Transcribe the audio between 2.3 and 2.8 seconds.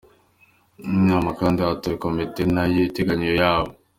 nto